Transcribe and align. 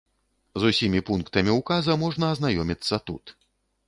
З 0.61 0.69
усімі 0.73 1.01
пунктамі 1.09 1.51
ўказа 1.57 1.97
можна 2.05 2.31
азнаёміцца 2.37 2.99
тут. 3.11 3.35